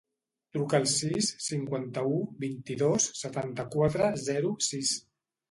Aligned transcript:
Truca 0.55 0.77
al 0.77 0.87
sis, 0.93 1.27
cinquanta-u, 1.47 2.17
vint-i-dos, 2.45 3.11
setanta-quatre, 3.21 4.11
zero, 4.31 4.53
sis. 4.71 4.97